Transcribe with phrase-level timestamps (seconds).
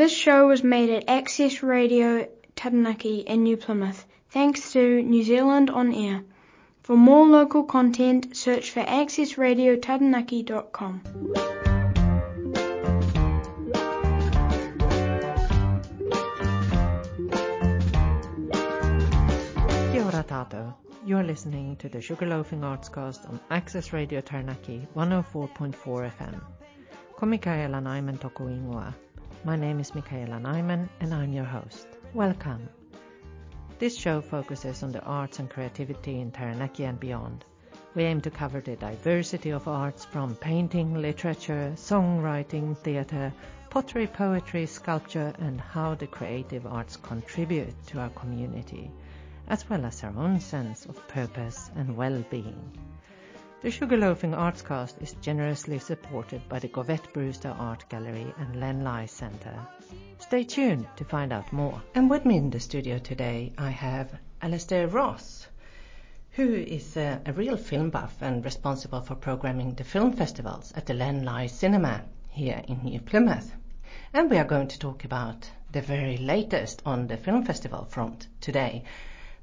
[0.00, 5.68] This show was made at Access Radio Taranaki in New Plymouth, thanks to New Zealand
[5.68, 6.22] On Air.
[6.82, 11.00] For more local content, search for accessradiotaranaki.com.
[19.92, 20.72] Kia ora tātou.
[21.04, 26.40] You're listening to the Sugarloafing Artscast on Access Radio Taranaki 104.4 FM.
[27.16, 28.94] Ko Michaela Nyman toku ingoa.
[29.42, 31.86] My name is Michaela Nyman and I'm your host.
[32.12, 32.68] Welcome.
[33.78, 37.46] This show focuses on the arts and creativity in Taranaki and beyond.
[37.94, 43.32] We aim to cover the diversity of arts from painting, literature, songwriting, theatre,
[43.70, 48.90] pottery, poetry, sculpture, and how the creative arts contribute to our community,
[49.48, 52.76] as well as our own sense of purpose and well-being.
[53.62, 59.04] The Sugarloafing Artscast is generously supported by the Govett Brewster Art Gallery and Len Lye
[59.04, 59.66] Centre.
[60.18, 61.82] Stay tuned to find out more.
[61.94, 65.46] And with me in the studio today, I have Alastair Ross,
[66.30, 70.86] who is a, a real film buff and responsible for programming the film festivals at
[70.86, 73.52] the Len Lye Cinema here in New Plymouth.
[74.14, 78.26] And we are going to talk about the very latest on the film festival front
[78.40, 78.84] today,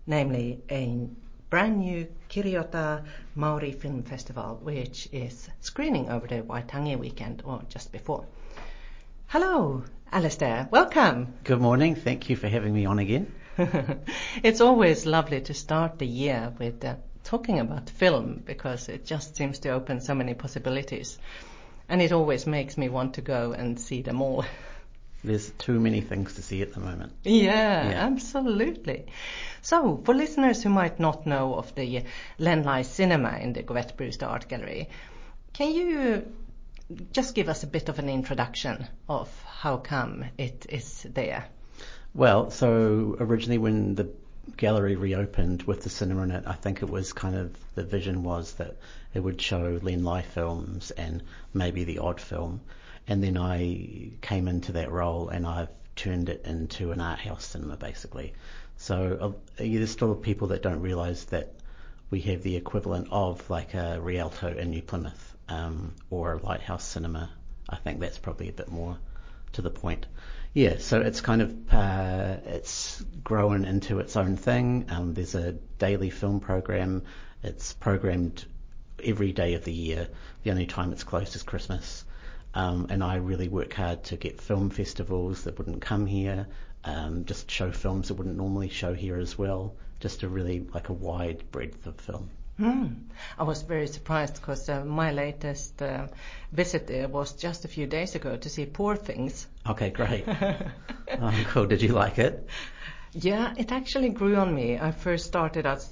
[0.07, 1.07] namely a
[1.49, 7.91] brand new Kiriata Maori Film Festival, which is screening over the Waitangi weekend or just
[7.91, 8.25] before.
[9.27, 10.67] Hello, Alastair.
[10.71, 11.33] Welcome.
[11.43, 11.95] Good morning.
[11.95, 13.33] Thank you for having me on again.
[14.43, 19.35] it's always lovely to start the year with uh, talking about film because it just
[19.35, 21.17] seems to open so many possibilities.
[21.89, 24.45] And it always makes me want to go and see them all.
[25.23, 27.13] There's too many things to see at the moment.
[27.23, 29.07] Yeah, yeah, absolutely.
[29.61, 32.03] So, for listeners who might not know of the
[32.37, 34.89] Len Lye Cinema in the Govett Brewster Art Gallery,
[35.53, 36.25] can you
[37.11, 41.45] just give us a bit of an introduction of how come it is there?
[42.13, 44.09] Well, so originally when the
[44.55, 48.23] gallery reopened with the cinema in it, I think it was kind of the vision
[48.23, 48.77] was that
[49.13, 51.23] it would show Len Lye films and
[51.53, 52.61] maybe the odd film.
[53.07, 57.45] And then I came into that role and I've turned it into an art house
[57.45, 58.33] cinema basically.
[58.77, 61.53] So uh, there's still people that don't realise that
[62.09, 66.85] we have the equivalent of like a Rialto in New Plymouth um, or a Lighthouse
[66.85, 67.29] Cinema.
[67.69, 68.97] I think that's probably a bit more
[69.53, 70.05] to the point.
[70.53, 74.85] Yeah, so it's kind of uh, it's grown into its own thing.
[74.89, 77.03] Um, there's a daily film program.
[77.43, 78.45] It's programmed
[79.03, 80.07] every day of the year.
[80.43, 82.05] The only time it's closed is Christmas.
[82.53, 86.47] Um, and I really work hard to get film festivals that wouldn't come here,
[86.83, 90.89] um, just show films that wouldn't normally show here as well, just a really like
[90.89, 92.29] a wide breadth of film.
[92.59, 92.95] Mm.
[93.37, 96.07] I was very surprised because uh, my latest uh,
[96.51, 99.45] visit there was just a few days ago to see Poor Things.
[99.69, 100.25] Okay, great.
[101.21, 101.67] oh, cool.
[101.67, 102.47] Did you like it?
[103.13, 104.79] Yeah, it actually grew on me.
[104.79, 105.87] I first started out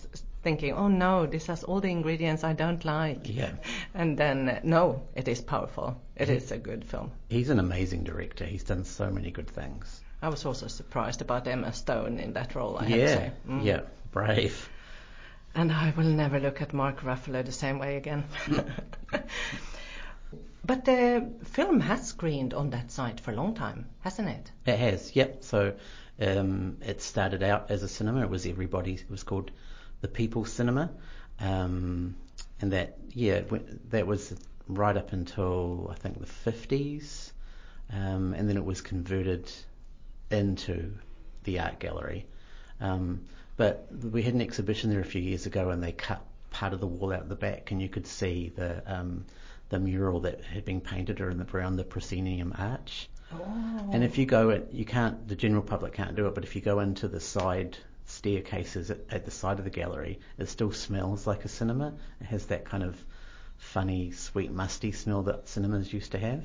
[0.46, 3.28] thinking, oh no, this has all the ingredients I don't like.
[3.28, 3.54] Yeah.
[3.96, 6.00] And then, no, it is powerful.
[6.16, 7.12] It he, is a good film.
[7.30, 8.46] He's an amazing director.
[8.46, 10.02] He's done so many good things.
[10.22, 13.32] I was also surprised about Emma Stone in that role, I yeah, have to say.
[13.50, 13.66] Mm.
[13.66, 14.70] Yeah, brave.
[15.56, 18.26] And I will never look at Mark Ruffalo the same way again.
[20.64, 24.52] but the film has screened on that site for a long time, hasn't it?
[24.68, 25.44] It has, yep.
[25.44, 25.74] So
[26.20, 28.22] um, it started out as a cinema.
[28.22, 28.94] It was everybody.
[28.94, 29.50] It was called
[30.06, 30.92] the People Cinema,
[31.40, 32.16] um,
[32.62, 33.42] and that yeah,
[33.90, 34.36] that was
[34.68, 37.32] right up until I think the 50s,
[37.92, 39.52] um, and then it was converted
[40.30, 40.94] into
[41.44, 42.28] the art gallery.
[42.80, 43.26] Um,
[43.58, 46.82] but we had an exhibition there a few years ago, and they cut part of
[46.82, 49.26] the wall out the back, and you could see the um,
[49.70, 53.10] the mural that had been painted around the proscenium arch.
[53.34, 53.90] Oh.
[53.92, 55.28] And if you go, at, you can't.
[55.28, 59.00] The general public can't do it, but if you go into the side staircases at,
[59.10, 61.94] at the side of the gallery, it still smells like a cinema.
[62.22, 63.04] It has that kind of
[63.58, 66.44] funny, sweet, musty smell that cinemas used to have.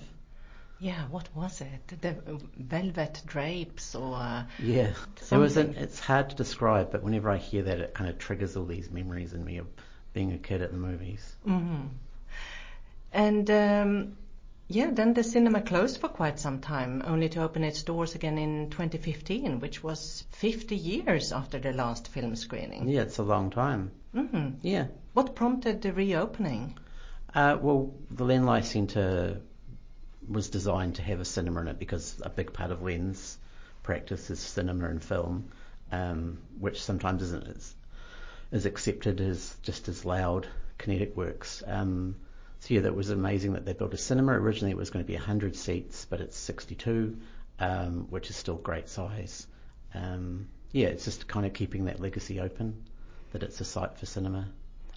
[0.78, 2.00] Yeah, what was it?
[2.00, 2.16] The
[2.56, 4.92] velvet drapes or uh, yeah,
[5.30, 5.58] it was.
[5.58, 8.64] An, it's hard to describe, but whenever I hear that, it kind of triggers all
[8.64, 9.66] these memories in me of
[10.14, 11.36] being a kid at the movies.
[11.46, 11.88] Mm-hmm.
[13.12, 14.16] And um,
[14.70, 18.38] yeah, then the cinema closed for quite some time, only to open its doors again
[18.38, 22.88] in 2015, which was 50 years after the last film screening.
[22.88, 23.90] Yeah, it's a long time.
[24.14, 24.58] Mm-hmm.
[24.62, 24.86] Yeah.
[25.12, 26.78] What prompted the reopening?
[27.34, 29.40] Uh, well, the Len Lye Centre
[30.28, 33.38] was designed to have a cinema in it because a big part of Len's
[33.82, 35.50] practice is cinema and film,
[35.90, 37.74] um, which sometimes isn't as,
[38.52, 40.46] as accepted as just as loud
[40.78, 41.64] kinetic works.
[41.66, 42.14] Um,
[42.60, 44.32] so yeah, that was amazing that they built a cinema.
[44.32, 47.18] Originally it was going to be 100 seats, but it's 62.
[47.58, 49.46] um, which is still great size.
[49.94, 52.84] Um, yeah, it's just kind of keeping that legacy open,
[53.32, 54.48] that it's a site for cinema.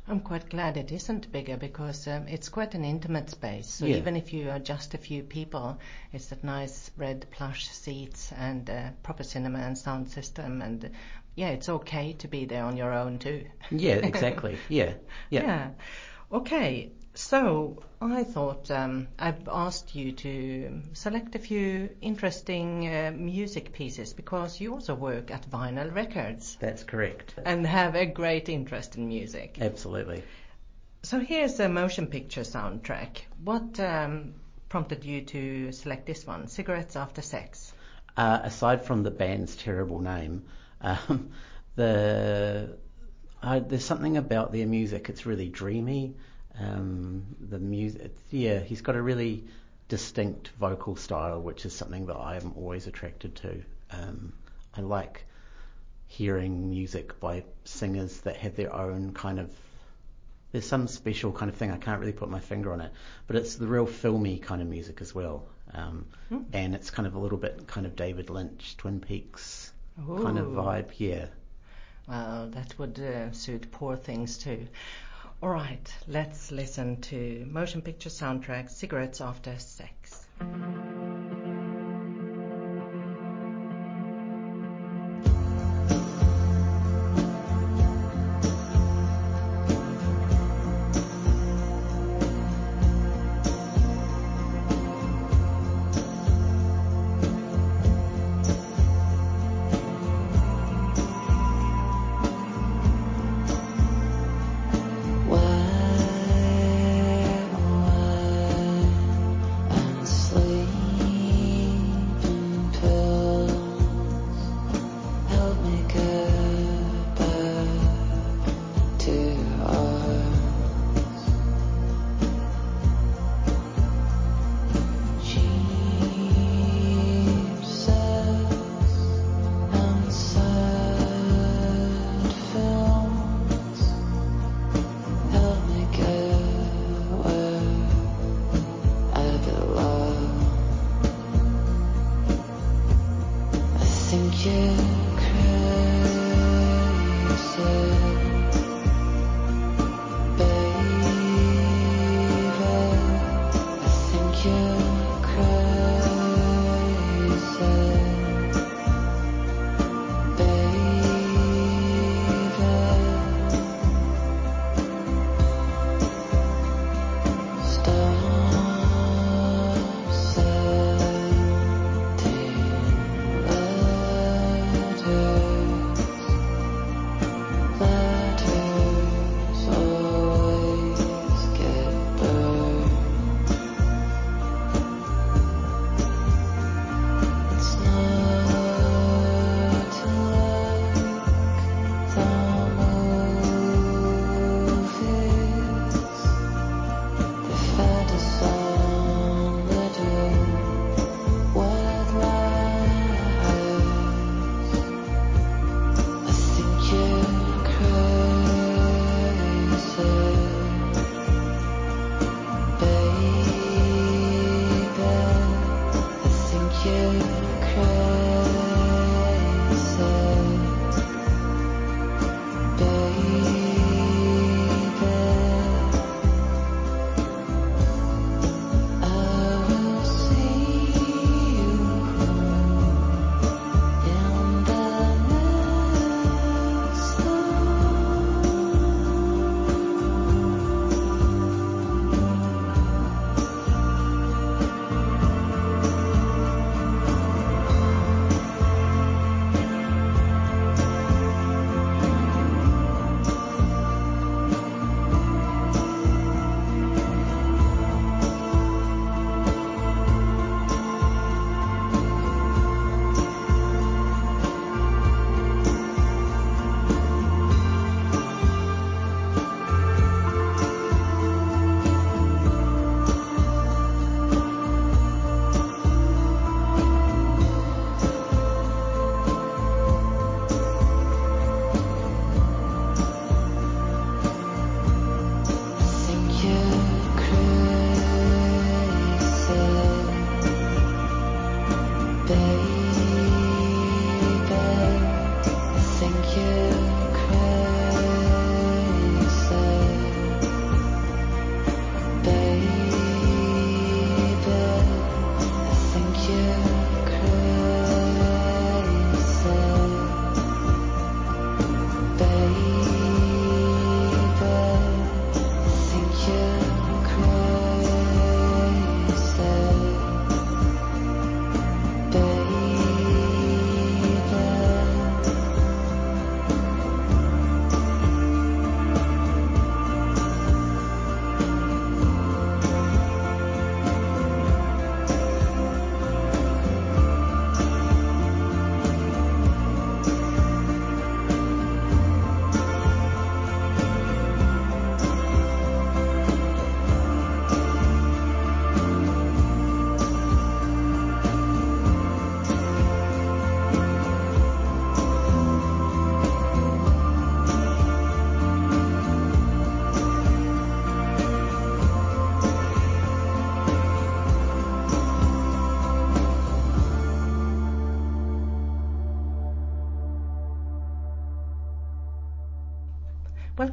[0.08, 3.68] I'm quite glad it isn't bigger because um, it's quite an intimate space.
[3.70, 3.98] So Yeah.
[3.98, 5.78] even if you are just a few people,
[6.14, 10.90] it's that nice red plush seats and uh, proper cinema and sound system, and uh,
[11.36, 13.46] yeah, it's okay to be there on your own too.
[13.72, 14.58] Yeah, exactly.
[14.70, 14.94] yeah,
[15.30, 15.70] yeah.
[16.32, 16.92] Okay.
[17.16, 24.14] So I thought um, I've asked you to select a few interesting uh, music pieces
[24.14, 27.36] because you also work at Vinyl Records That's correct.
[27.46, 29.58] and have a great interest in music.
[29.62, 30.24] Absolutely.
[31.04, 33.22] So here's a motion picture soundtrack.
[33.44, 34.34] What um,
[34.70, 36.48] prompted you to select this one?
[36.48, 37.74] Cigarettes After Sex.
[38.18, 40.46] Uh, aside from the band's terrible name,
[40.82, 41.30] um,
[41.76, 42.76] the
[43.42, 45.10] uh, there's something about their music.
[45.10, 46.16] It's really dreamy.
[46.60, 49.44] Um, the music, yeah, he's got a really
[49.90, 53.64] distinct vocal style, which is something that I'm always attracted to.
[53.92, 54.34] Um,
[54.76, 55.26] I like
[56.08, 59.52] hearing music by singers that have their own kind of.
[60.52, 61.72] There's some special kind of thing.
[61.72, 62.92] I can't really put my finger on it,
[63.28, 65.46] but it's the real filmy kind of music as well.
[65.74, 66.44] Um, Hmm.
[66.54, 69.72] and it's kind of a little bit kind of David Lynch, Twin Peaks
[70.22, 70.92] kind of vibe.
[70.98, 71.26] Yeah.
[72.08, 74.68] Well, that would uh, suit poor things too.
[75.44, 80.26] All right, let's listen to motion picture soundtrack Cigarettes After Sex.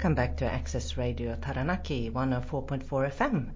[0.00, 3.50] Welcome back to Access Radio Taranaki 104.4 FM.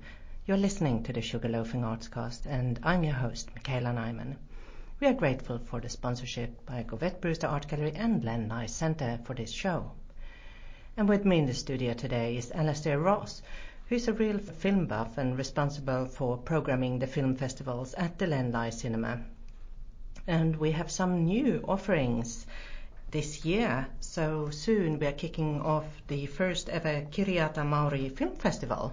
[0.44, 4.36] You're listening to the Sugarloafing Artscast, and I'm your host, Michaela Nyman.
[5.00, 9.18] We are grateful for the sponsorship by Govett Brewster Art Gallery and Len Lye Center
[9.24, 9.92] for this show.
[10.98, 13.40] And with me in the studio today is Alastair Ross,
[13.88, 18.52] who's a real film buff and responsible for programming the film festivals at the Len
[18.52, 19.22] Lye Cinema.
[20.26, 22.46] And we have some new offerings
[23.14, 23.86] this year.
[24.00, 28.92] So soon we are kicking off the first ever Kiriata Maori Film Festival.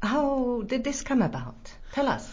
[0.00, 1.72] How did this come about?
[1.92, 2.32] Tell us.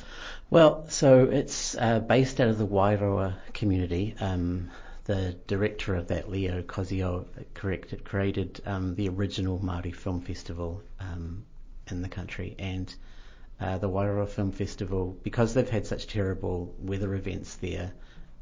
[0.51, 4.13] Well, so it's uh, based out of the Wairoa community.
[4.19, 4.69] Um,
[5.05, 7.25] the director of that, Leo Koziol,
[7.55, 11.45] corrected, created um, the original Māori Film Festival um,
[11.89, 12.55] in the country.
[12.59, 12.93] And
[13.59, 17.91] uh, the Wairoa Film Festival, because they've had such terrible weather events there,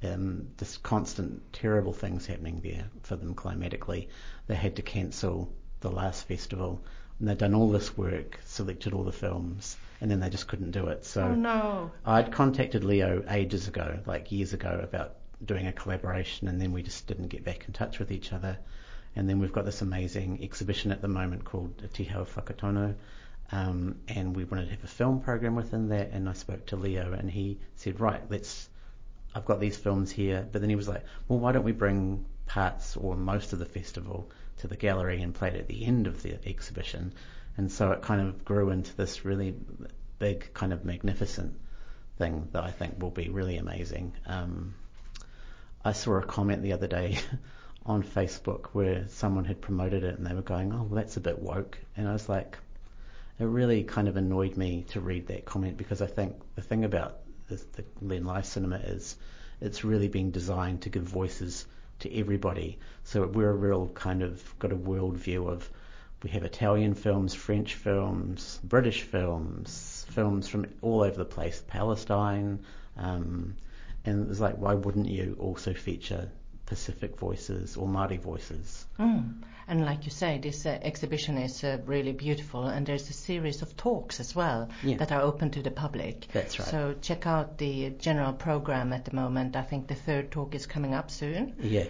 [0.05, 4.09] um, just constant terrible things happening there for them climatically.
[4.47, 6.81] They had to cancel the last festival,
[7.19, 10.71] and they'd done all this work, selected all the films, and then they just couldn't
[10.71, 11.05] do it.
[11.05, 11.91] So oh no!
[12.05, 16.83] I'd contacted Leo ages ago, like years ago, about doing a collaboration, and then we
[16.83, 18.57] just didn't get back in touch with each other.
[19.15, 22.95] And then we've got this amazing exhibition at the moment called Te Hau Whakatono,
[23.51, 26.11] um, and we wanted to have a film program within that.
[26.11, 28.69] And I spoke to Leo, and he said, right, let's
[29.35, 30.47] I've got these films here.
[30.51, 33.65] But then he was like, well, why don't we bring parts or most of the
[33.65, 37.13] festival to the gallery and play it at the end of the exhibition?
[37.57, 39.55] And so it kind of grew into this really
[40.19, 41.59] big, kind of magnificent
[42.17, 44.13] thing that I think will be really amazing.
[44.25, 44.75] Um,
[45.83, 47.19] I saw a comment the other day
[47.85, 51.21] on Facebook where someone had promoted it and they were going, oh, well, that's a
[51.21, 51.77] bit woke.
[51.97, 52.57] And I was like,
[53.39, 56.85] it really kind of annoyed me to read that comment because I think the thing
[56.85, 59.15] about the, the Len Lye Cinema is,
[59.61, 61.65] it's really being designed to give voices
[61.99, 62.79] to everybody.
[63.03, 65.69] So we're a real kind of got a world view of
[66.23, 72.59] we have Italian films, French films, British films, films from all over the place, Palestine,
[72.97, 73.55] um,
[74.05, 76.29] and it's like why wouldn't you also feature
[76.65, 78.85] Pacific voices or Māori voices?
[78.99, 79.43] Mm.
[79.67, 83.61] And like you say, this uh, exhibition is uh, really beautiful, and there's a series
[83.61, 84.97] of talks as well Yeah.
[84.97, 86.27] that are open to the public.
[86.33, 86.67] That's right.
[86.67, 89.55] So check out the general program at the moment.
[89.55, 91.55] I think the third talk is coming up soon.
[91.61, 91.85] Yeah,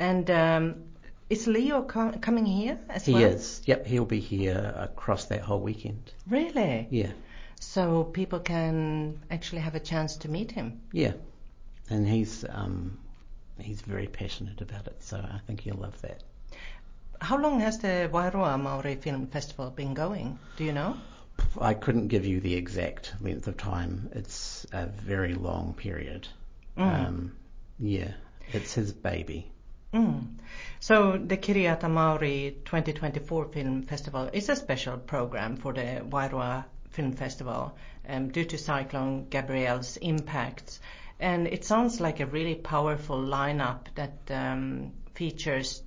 [0.00, 0.74] And um,
[1.30, 3.22] is Leo co- coming here as he well?
[3.22, 3.62] is.
[3.66, 6.12] Yep, he'll be here across that whole weekend.
[6.28, 6.88] Really?
[6.90, 7.12] Yeah,
[7.60, 10.80] So people can actually have a chance to meet him.
[10.92, 11.12] yeah,
[11.88, 12.98] and he's um,
[13.58, 15.02] he's very passionate about it.
[15.02, 16.22] So I think he'll love that.
[17.20, 20.38] How long has the Wairoa Maori Film Festival been going?
[20.56, 20.96] Do you know?
[21.60, 24.10] I couldn't give you the exact length of time.
[24.12, 26.28] It's a very long period.
[26.76, 27.06] Mm.
[27.06, 27.36] Um,
[27.78, 28.12] yeah,
[28.52, 29.50] it's his baby.
[29.92, 30.26] Mm.
[30.80, 37.12] So the Kiriata Maori 2024 Film Festival is a special program for the Wairoa Film
[37.12, 37.76] Festival
[38.08, 40.80] um, due to Cyclone Gabrielle's impacts.
[41.24, 45.82] And it sounds like a really powerful lineup that um, features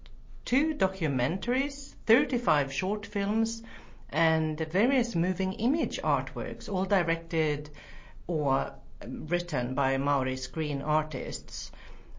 [0.45, 3.61] two documentaries, 35 short films,
[4.09, 7.69] and various moving image artworks, all directed
[8.25, 8.73] or
[9.07, 11.71] written by Maori screen artists.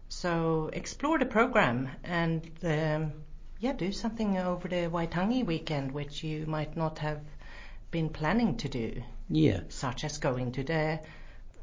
[0.07, 3.11] So explore the program and um,
[3.59, 7.19] yeah, do something over the Waitangi weekend, which you might not have
[7.91, 11.01] been planning to do, Yeah, such as going to the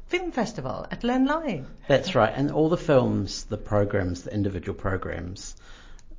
[0.07, 1.63] film festival at Len Lye.
[1.87, 2.33] that's right.
[2.35, 5.55] And all the films, the programs, the individual programs,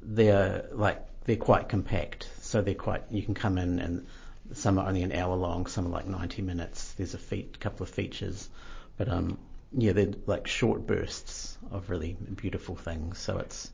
[0.02, 2.28] they're like they're quite compact.
[2.42, 3.04] So they're quite.
[3.10, 4.06] You can come in and
[4.52, 6.92] some are only an hour long, some are like 90 minutes.
[6.92, 8.48] There's a fe- couple of features,
[8.96, 9.38] but um,
[9.76, 13.18] yeah, they're like short bursts of really beautiful things.
[13.18, 13.70] So it's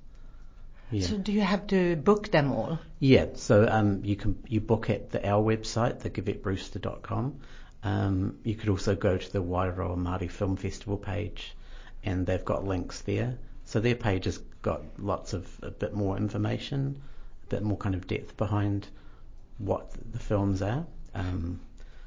[0.91, 1.07] yeah.
[1.07, 2.79] So do you have to book them all?
[2.99, 7.41] Yeah, so um, you can you book at the, our website, thegovettbrewster.com.
[7.85, 11.55] Um, you could also go to the Wairoa Māori Film Festival page,
[12.03, 13.39] and they've got links there.
[13.67, 17.01] So their page has got lots of a bit more information,
[17.45, 18.89] a bit more kind of depth behind
[19.59, 20.87] what the films are.
[21.15, 21.61] Um,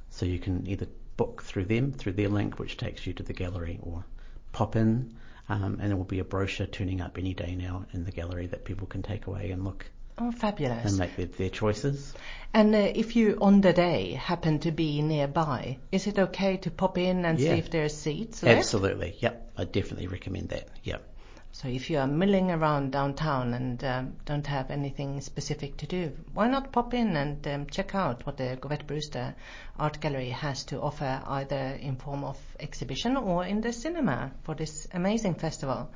[0.10, 3.34] so you can either book through them, through their link, which takes you to the
[3.34, 4.04] gallery, or
[4.52, 5.16] pop in,
[5.50, 8.48] um, and there will be a brochure turning up any day now in the gallery
[8.48, 9.86] that people can take away and look
[10.20, 10.86] Oh, fabulous.
[10.86, 12.14] and make their, their choices.
[12.54, 16.72] And uh, if you on the day happen to be nearby, is it okay to
[16.72, 17.54] pop in and Yeah.
[17.54, 18.58] see if there are seats left?
[18.60, 19.16] Absolutely.
[19.20, 19.52] Yep.
[19.58, 20.68] I definitely recommend that.
[20.84, 21.04] Yep.
[21.52, 26.12] So if you are milling around downtown and um, don't have anything specific to do,
[26.34, 29.34] why not pop in and um, check out what the Govett Brewster
[29.80, 34.54] Art Gallery has to offer, either in form of exhibition or in the cinema for
[34.56, 35.90] this amazing festival.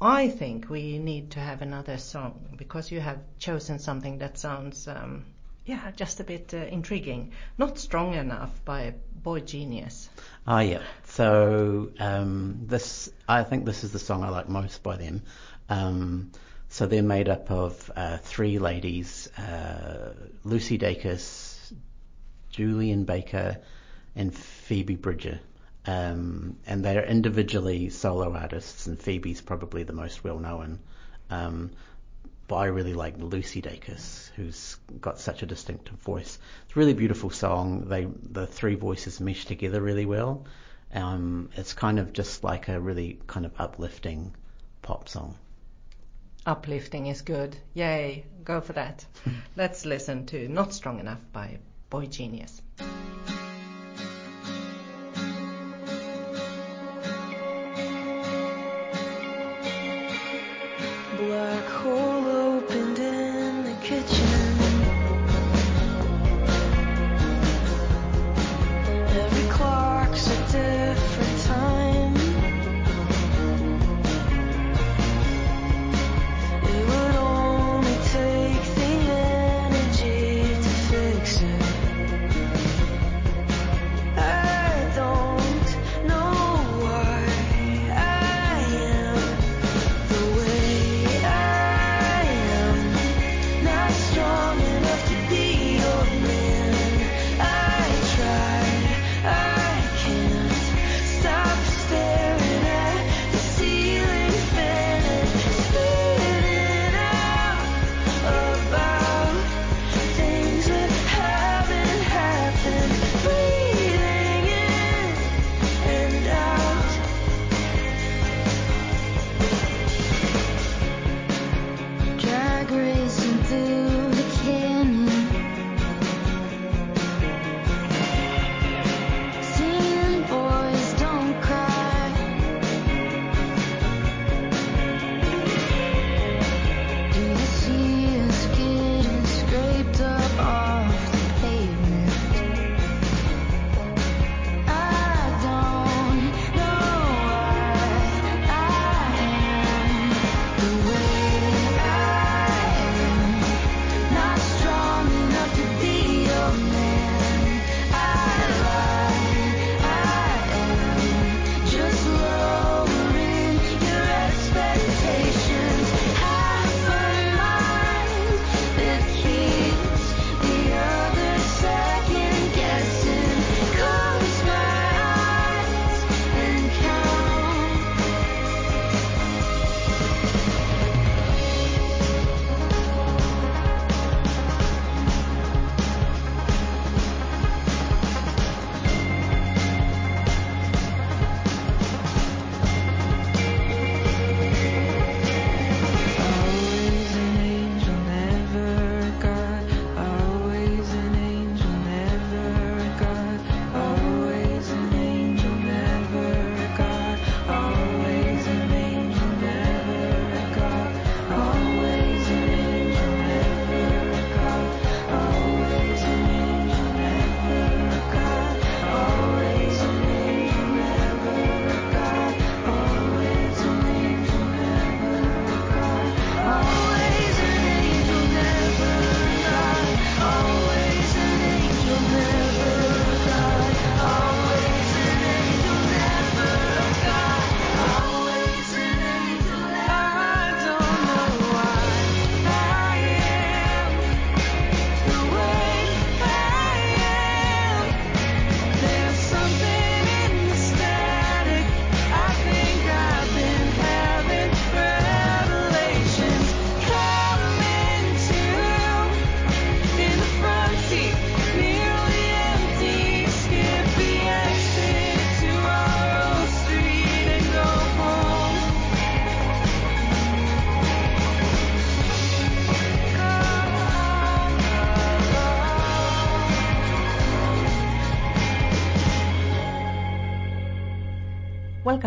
[0.00, 4.88] I think we need to have another song because you have chosen something that sounds,
[4.88, 5.26] um,
[5.66, 7.32] yeah, just a bit uh, intriguing.
[7.58, 10.08] Not strong enough by Boy Genius.
[10.46, 10.82] Ah, yeah.
[11.04, 15.22] So um, this, I think this is the song I like most by them.
[15.68, 16.32] Um,
[16.70, 20.14] so they're made up of uh, three ladies: uh,
[20.44, 21.72] Lucy Dacus,
[22.50, 23.58] Julien Baker,
[24.16, 25.40] and Phoebe Bridger.
[25.86, 30.80] Um, and they're individually solo artists, and Phoebe's probably the most well known.
[31.30, 31.70] Um,
[32.48, 36.36] but I really like Lucy Dacus, who's got such a distinctive voice.
[36.66, 37.88] It's a really beautiful song.
[37.88, 40.44] They the three voices mesh together really well.
[40.92, 44.34] Um, it's kind of just like a really kind of uplifting
[44.82, 45.36] pop song.
[46.44, 47.56] Uplifting is good.
[47.74, 49.06] Yay, go for that.
[49.56, 52.60] Let's listen to Not Strong Enough by Boy Genius.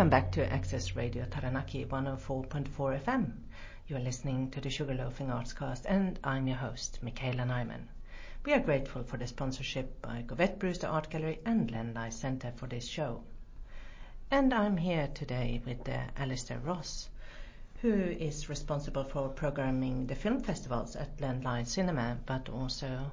[0.04, 2.68] Welcome back to Access Radio Taranaki 104.4
[3.04, 3.32] FM.
[3.88, 7.86] You are listening to the Sugarloafing Artscast and I'm your host, Michaela Nyman.
[8.44, 12.52] We are grateful for the sponsorship by Govett Brewster Art Gallery and Len Lye Center
[12.54, 13.22] for this show.
[14.30, 17.08] And I'm here today with uh, Alastair Ross,
[17.80, 23.10] who is responsible for programming the film festivals at Len Lye Cinema, but also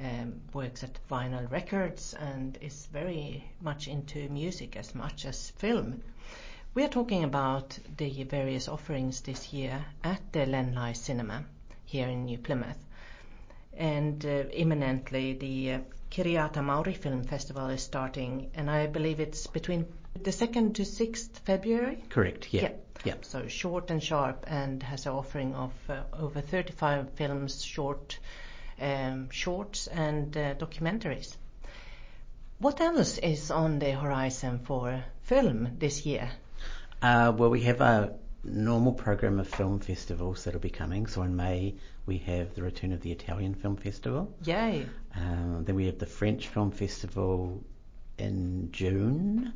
[0.00, 6.02] um, works at Vinyl Records and is very much into music as much as film.
[6.74, 11.44] We are talking about the various offerings this year at the Len Lye Cinema
[11.84, 12.78] here in New Plymouth.
[13.76, 15.78] And uh, imminently, the uh,
[16.10, 21.40] Kiriata Maori Film Festival is starting, and I believe it's between the 2nd to 6th
[21.40, 22.02] February.
[22.08, 22.54] Correct.
[22.54, 22.62] Yeah.
[22.62, 22.72] Yeah.
[23.04, 23.14] Yeah.
[23.20, 28.18] So short and sharp, and has an offering of uh, over 35 films, short,
[28.80, 31.36] um, shorts, and uh, documentaries.
[32.60, 36.30] What else is on the horizon for film this year?
[37.02, 41.06] Uh, well, we have a normal program of film festivals that'll be coming.
[41.06, 41.74] So in May
[42.06, 44.32] we have the return of the Italian Film Festival.
[44.44, 44.86] Yay!
[45.16, 47.62] Um, then we have the French Film Festival
[48.18, 49.52] in June.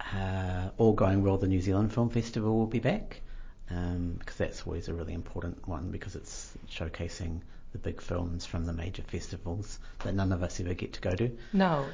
[0.00, 3.22] Uh, all going well, the New Zealand Film Festival will be back
[3.70, 7.40] um, because that's always a really important one because it's showcasing
[7.76, 11.14] the big films from the major festivals that none of us ever get to go
[11.14, 11.30] to.
[11.52, 11.84] No.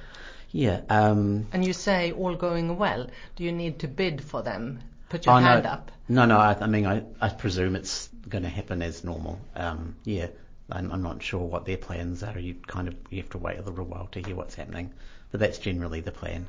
[0.50, 0.80] Yeah.
[0.88, 3.06] Um, And you say all going well.
[3.36, 4.80] Do you need to bid for them?
[5.08, 5.92] Put your oh, hand no, up.
[6.08, 6.38] No, no.
[6.38, 9.40] I, I mean, I, I presume it's going to happen as normal.
[9.56, 10.28] Um, yeah.
[10.70, 12.38] I'm, I'm not sure what their plans are.
[12.38, 14.92] You kind of you have to wait a little while to hear what's happening,
[15.30, 16.46] but that's generally the plan.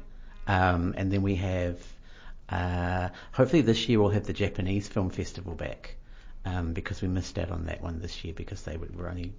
[0.48, 1.78] Um, and then we have,
[2.48, 5.96] uh, hopefully this year we'll have the Japanese Film Festival back,
[6.46, 9.34] um, because we missed out on that one this year because they were, only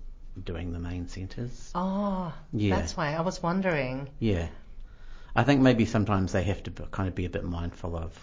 [0.44, 1.70] doing the main centres.
[1.74, 2.76] Oh, Yeah.
[2.76, 4.08] that's why I was wondering.
[4.18, 4.48] Yeah.
[5.36, 8.18] I think maybe sometimes they have to kind of be a bit mindful of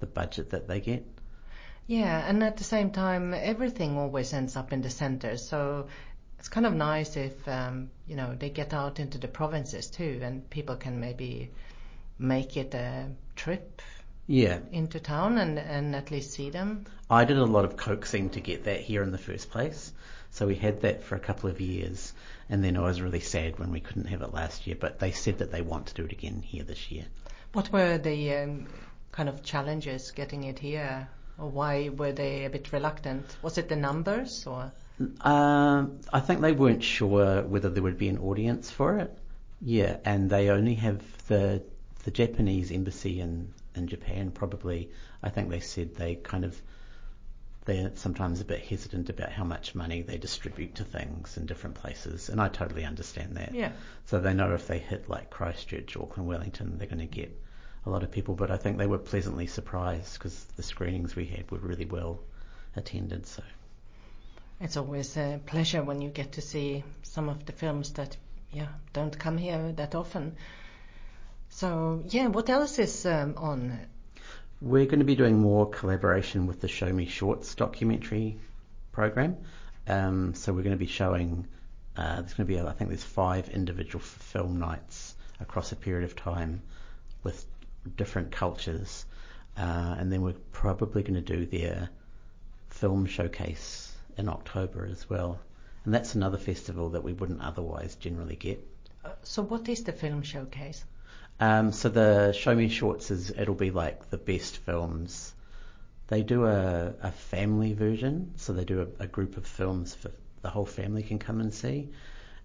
[0.00, 1.04] the budget that they get.
[1.86, 5.36] Yeah, and at the same time, everything always ends up in the center.
[5.36, 5.88] So
[6.38, 10.20] it's kind of nice if um, you know they get out into the provinces too,
[10.22, 11.50] and people can maybe
[12.18, 13.82] make it a trip
[14.32, 14.60] Yeah.
[14.70, 16.86] into town and and at least see them.
[17.10, 19.92] I did a lot of coaxing to get that here in the first place.
[20.30, 22.14] So we had that for a couple of years,
[22.48, 24.76] and then I was really sad when we couldn't have it last year.
[24.80, 27.04] But they said that they want to do it again here this year.
[27.52, 28.66] What were the um,
[29.10, 33.36] kind of challenges getting it here, or why were they a bit reluctant?
[33.42, 34.72] Was it the numbers, or
[35.20, 39.10] Um, I think they weren't sure whether there would be an audience for it.
[39.60, 41.62] Yeah, and they only have the
[42.04, 44.30] the Japanese embassy in in Japan.
[44.30, 44.90] Probably,
[45.22, 46.60] I think they said they kind of
[47.64, 51.76] they're sometimes a bit hesitant about how much money they distribute to things in different
[51.76, 53.54] places, and I totally understand that.
[53.54, 53.72] yeah?
[54.06, 57.38] So they know if they hit like Christchurch, Auckland, Wellington, they're going to get
[57.86, 58.34] a lot of people.
[58.34, 62.20] But I think they were pleasantly surprised because the screenings we had were really well
[62.74, 63.26] attended.
[63.26, 63.42] So
[64.60, 68.16] It's always a pleasure when you get to see some of the films that,
[68.52, 70.36] yeah, don't come here that often.
[71.52, 73.78] So, yeah, what else is um, on?
[74.62, 78.38] we're going to be doing more collaboration with the Show Me Shorts documentary
[78.92, 79.38] program.
[79.88, 81.48] Um, so we're going to be showing.
[81.96, 86.04] Uh, there's going to be, I think, there's five individual film nights across a period
[86.04, 86.62] of time
[87.24, 87.44] with
[87.96, 89.04] different cultures,
[89.58, 91.90] uh, and then we're probably going to do their
[92.70, 95.40] film showcase in October as well.
[95.84, 98.64] And that's another festival that we wouldn't otherwise generally get.
[99.04, 100.84] Uh, so, what is the film showcase?
[101.42, 105.34] Um, so the Show Me Shorts is it'll be like the best films.
[106.06, 110.12] They do a, a family version, so they do a, a group of films for
[110.42, 111.88] the whole family can come and see.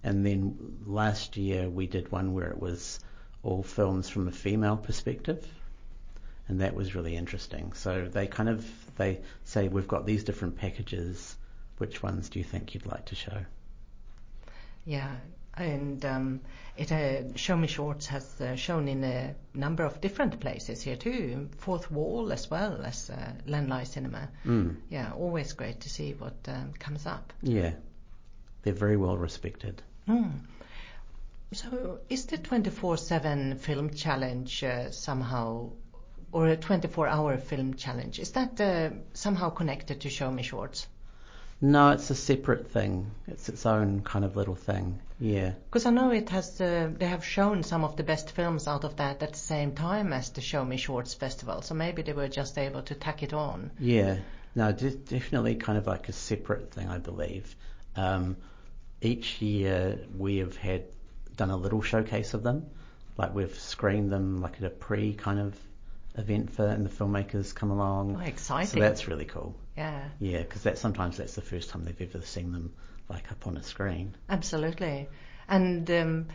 [0.03, 2.99] And then last year we did one where it was
[3.43, 5.47] all films from a female perspective,
[6.47, 7.73] and that was really interesting.
[7.73, 11.38] So they kind of they say we've got these different packages.
[11.77, 13.45] Which ones do you think you'd like to show?
[14.86, 15.17] Yeah,
[15.58, 16.41] and um,
[16.78, 20.96] it uh, Show Me Shorts has uh, shown in a number of different places here
[20.96, 24.30] too, Fourth Wall as well as uh, Len Lye Cinema.
[24.46, 24.78] Mm.
[24.89, 27.34] Yeah, always great to see what um, comes up.
[27.41, 27.74] Yeah,
[28.63, 29.82] they're very well respected.
[30.06, 30.30] Hmm.
[31.54, 35.72] So, is the 24/7 film challenge uh, somehow,
[36.32, 40.88] or a 24-hour film challenge, is that uh, somehow connected to Show Me Shorts?
[41.60, 43.12] No, it's a separate thing.
[43.28, 45.00] It's its own kind of little thing.
[45.20, 45.54] Yeah.
[45.65, 48.84] Because I know it has, uh, they have shown some of the best films out
[48.84, 51.63] of that at the same time as the Show Me Shorts festival.
[51.63, 53.72] So maybe they were just able to tack it on.
[53.80, 54.17] Yeah.
[54.56, 57.56] No, de- definitely kind of like a separate thing, I believe.
[57.96, 58.38] Um,
[59.02, 60.84] each year we have had
[61.36, 62.67] done a little showcase of them.
[63.17, 65.56] Like we've screened them like at a pre kind of
[66.17, 68.17] event for, and the filmmakers come along.
[68.17, 68.67] Oh, exciting.
[68.67, 69.56] So that's really cool.
[69.77, 72.73] Yeah, Yeah, because that sometimes that's the first time they've ever seen them
[73.10, 74.15] like up on a screen.
[74.30, 75.08] absolutely.
[75.47, 76.27] And um,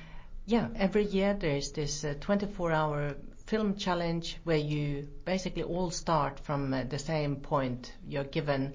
[0.47, 3.16] yeah, every year there's this uh, 24-hour
[3.47, 7.92] film challenge where you basically all start from uh, the same point.
[8.09, 8.75] You're given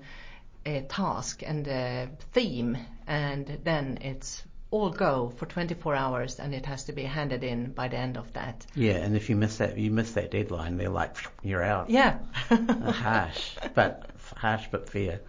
[0.65, 6.65] a task and a theme, and then it's all go for 24 hours, and it
[6.65, 8.65] has to be handed in by the end of that.
[8.75, 10.77] Yeah, and if you miss that, you miss that deadline.
[10.77, 11.89] They're like, you're out.
[11.89, 12.19] Yeah.
[12.49, 15.21] Uh, harsh, but harsh but fair.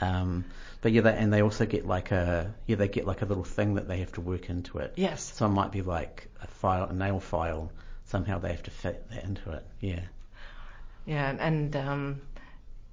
[0.00, 0.44] Um,
[0.82, 3.44] but yeah, they, and they also get like a yeah, they get like a little
[3.44, 4.94] thing that they have to work into it.
[4.96, 5.22] Yes.
[5.36, 7.70] So it might be like a file, a nail file.
[8.06, 9.64] Somehow they have to fit that into it.
[9.80, 10.00] Yeah.
[11.06, 12.20] Yeah, and um,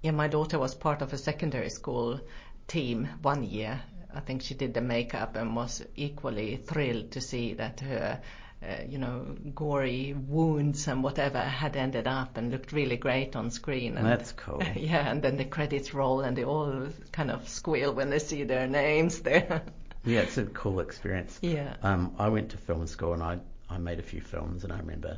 [0.01, 2.19] yeah, my daughter was part of a secondary school
[2.67, 3.81] team one year.
[4.17, 8.19] I think she did the makeup and was equally thrilled to see that her,
[8.63, 13.51] uh, you know, gory wounds and whatever had ended up and looked really great on
[13.51, 13.95] screen.
[13.95, 14.63] And, That's cool.
[14.75, 18.43] Yeah, and then the credits roll and they all kind of squeal when they see
[18.43, 19.62] their names there.
[20.06, 21.38] Yeah, it's a cool experience.
[21.41, 21.75] yeah.
[21.84, 24.77] Um, I went to film school and I I made a few films and I
[24.77, 25.17] remember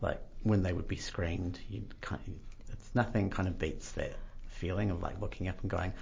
[0.00, 4.14] like when they would be screened, you kind of, it's nothing kind of beats that
[4.48, 5.92] feeling of like looking up and going,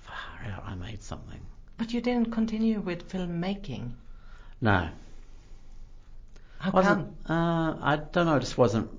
[0.00, 1.40] far out, I made something.
[1.80, 3.92] But you didn't continue with filmmaking.
[4.60, 4.90] No,
[6.58, 7.26] How wasn't.
[7.26, 7.34] come?
[7.34, 8.36] Uh, I don't know.
[8.36, 8.90] It just wasn't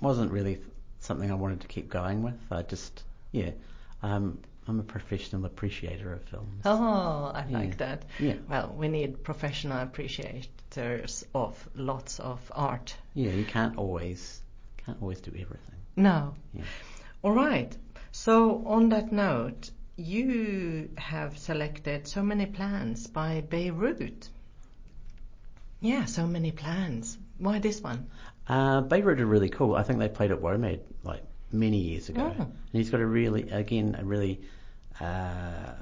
[0.00, 0.60] wasn't really
[1.00, 2.38] something I wanted to keep going with.
[2.52, 3.50] I just yeah.
[4.04, 6.62] Um, I'm a professional appreciator of films.
[6.64, 7.58] Oh, I Yeah.
[7.58, 8.04] like that.
[8.20, 8.34] Yeah.
[8.48, 12.94] Well, we need professional appreciators of lots of art.
[13.14, 14.40] Yeah, you can't always
[14.86, 15.74] can't always do everything.
[15.96, 16.36] No.
[16.54, 16.62] Yeah.
[17.22, 17.76] All right.
[18.12, 24.28] So on that note, you have selected so many plans by Beirut.
[25.80, 27.18] Yeah, so many plans.
[27.38, 28.08] Why this one?
[28.46, 29.74] Uh, Beirut are really cool.
[29.74, 32.32] I think they played at WOMAD like many years ago.
[32.38, 32.42] Oh.
[32.42, 34.40] And he's got a really, again, a really
[35.00, 35.72] uh,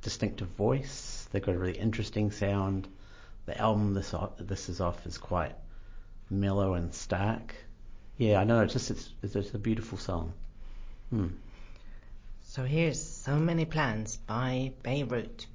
[0.00, 1.28] distinctive voice.
[1.30, 2.88] They've got a really interesting sound.
[3.46, 5.54] The album this off, this is off is quite
[6.30, 7.54] mellow and stark.
[8.18, 8.60] Yeah, I know.
[8.60, 10.32] It's just it's, it's a beautiful song.
[11.10, 11.28] Hmm.
[12.54, 15.46] So here's so many plans by Beirut.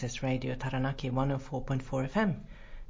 [0.00, 2.36] Access Radio Taranaki 104.4 FM.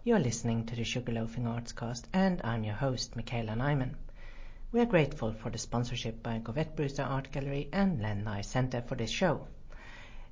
[0.05, 3.97] You're listening to the Sugarloafing Artscast, and I'm your host, Michaela Nyman.
[4.71, 8.81] We are grateful for the sponsorship by Govett Brewster Art Gallery and Len Lye Center
[8.83, 9.49] for this show.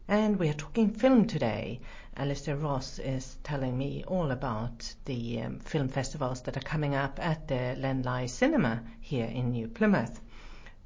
[0.06, 1.80] And we are talking film today.
[2.16, 7.18] Alastair Ross is telling me all about the um, film festivals that are coming up
[7.20, 10.20] at the Len Lye Cinema here in New Plymouth.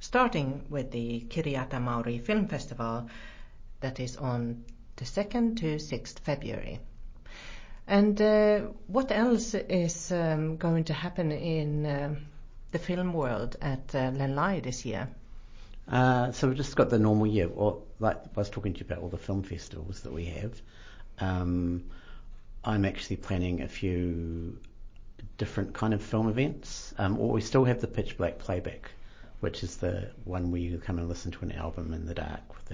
[0.01, 3.11] Starting with the Kiriata Maori Film Festival
[3.81, 4.65] that is on
[4.97, 6.81] the 2nd to 6th February.
[7.87, 12.15] And uh, what else is um, going to happen in uh,
[12.71, 15.09] the film world at uh, Len this year?
[15.89, 18.87] Uh, so we've just got the normal year, or like I was talking to you
[18.87, 20.63] about all the film festivals that we have.
[21.19, 21.85] Um,
[22.65, 24.59] I'm actually planning a few
[25.39, 26.95] different kind of film events.
[26.99, 28.91] Um, we still have the Pitch Black playback,
[29.41, 32.55] which is the one where you come and listen to an album in the dark
[32.55, 32.71] with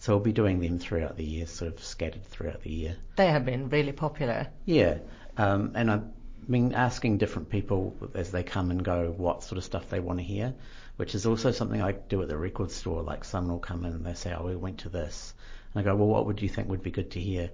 [0.00, 2.96] so we'll be doing them throughout the year, sort of scattered throughout the year.
[3.16, 4.48] They have been really popular.
[4.64, 4.98] Yeah,
[5.36, 6.04] um, and I've
[6.48, 10.18] been asking different people as they come and go what sort of stuff they want
[10.18, 10.54] to hear,
[10.96, 13.02] which is also something I do at the record store.
[13.02, 15.34] Like someone will come in and they say, "Oh, we went to this,"
[15.74, 17.50] and I go, "Well, what would you think would be good to hear?"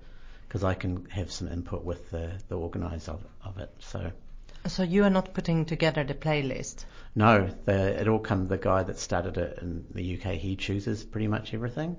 [0.46, 3.74] Because I can have some input with the the organizer of, of it.
[3.80, 4.12] So.
[4.68, 6.86] So you are not putting together the playlist?
[7.14, 8.48] No, the, it all comes.
[8.48, 11.96] The guy that started it in the UK, he chooses pretty much everything.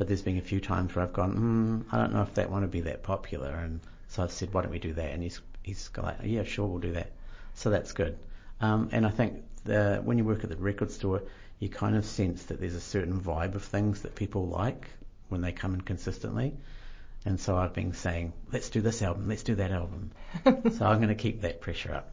[0.00, 2.48] But there's been a few times where I've gone, mm, I don't know if that
[2.50, 5.10] one would be that popular, and so I've said, why don't we do that?
[5.10, 7.12] And he's he's like, yeah, sure, we'll do that.
[7.52, 8.16] So that's good.
[8.62, 11.24] Um, and I think the, when you work at the record store,
[11.58, 14.88] you kind of sense that there's a certain vibe of things that people like
[15.28, 16.54] when they come in consistently.
[17.26, 20.12] And so I've been saying, let's do this album, let's do that album.
[20.46, 22.10] so I'm going to keep that pressure up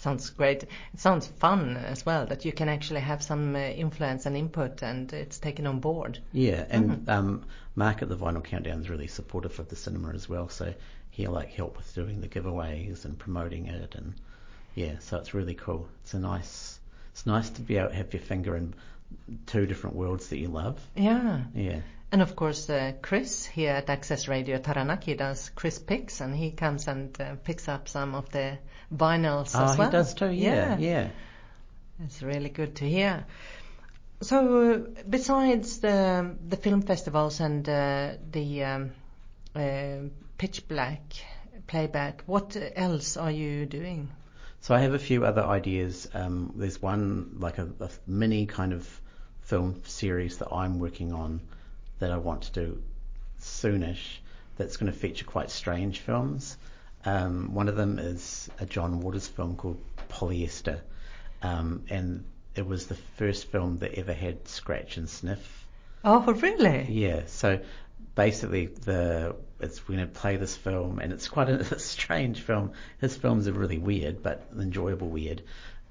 [0.00, 0.64] sounds great.
[0.64, 4.82] It sounds fun as well that you can actually have some uh, influence and input,
[4.82, 6.18] and it's taken on board.
[6.32, 7.10] Yeah, and mm-hmm.
[7.10, 10.74] um, Mark at the Vinyl Countdown is really supportive of the cinema as well, so
[11.10, 14.14] he'll like help with doing the giveaways and promoting it, and
[14.74, 15.88] yeah, so it's really cool.
[16.02, 16.80] It's a nice,
[17.12, 18.74] it's nice to be able to have your finger in
[19.46, 20.80] two different worlds that you love.
[20.96, 21.42] Yeah.
[21.54, 21.80] Yeah.
[22.12, 26.50] And of course, uh, Chris here at Access Radio Taranaki does Chris Picks, and he
[26.50, 28.58] comes and uh, picks up some of the
[28.92, 29.88] vinyls oh, as well.
[29.88, 30.30] he does too.
[30.30, 30.78] Yeah, yeah.
[30.78, 31.08] yeah.
[32.04, 33.24] It's really good to hear.
[34.22, 38.90] So, uh, besides the the film festivals and uh, the um,
[39.54, 41.02] uh, Pitch Black
[41.68, 44.08] playback, what else are you doing?
[44.62, 46.08] So I have a few other ideas.
[46.12, 49.00] Um, there's one like a, a mini kind of
[49.42, 51.40] film series that I'm working on
[52.00, 52.82] that I want to do
[53.40, 54.18] soonish
[54.56, 56.56] that's going to feature quite strange films.
[57.04, 59.78] Um, one of them is a John Waters film called
[60.10, 60.80] Polyester,
[61.42, 62.24] um, and
[62.54, 65.66] it was the first film that ever had scratch and sniff.
[66.04, 66.86] Oh, really?
[66.90, 67.22] Yeah.
[67.26, 67.60] So
[68.14, 72.40] basically, the it's we're going to play this film, and it's quite a, a strange
[72.40, 72.72] film.
[73.00, 75.42] His films are really weird, but enjoyable weird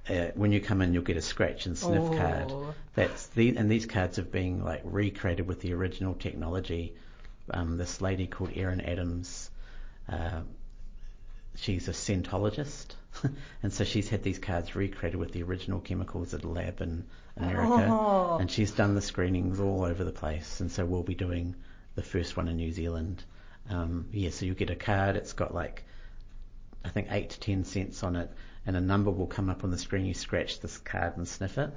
[0.10, 2.18] uh, when you come in, you'll get a scratch and sniff oh.
[2.18, 2.54] card.
[2.96, 6.96] That's the and these cards have been like recreated with the original technology.
[7.52, 9.50] Um, this lady called Erin Adams,
[10.08, 10.42] uh,
[11.56, 12.88] she's a scentologist,
[13.64, 17.06] and so she's had these cards recreated with the original chemicals at a lab in
[17.38, 18.38] America, oh.
[18.40, 20.60] and she's done the screenings all over the place.
[20.60, 21.56] And so we'll be doing
[21.96, 23.24] the first one in New Zealand.
[23.70, 25.16] Um, yeah, so you get a card.
[25.16, 25.84] It's got like
[26.84, 28.32] I think eight to ten scents on it
[28.70, 30.06] and a number will come up on the screen.
[30.06, 31.72] You scratch this card and sniff it.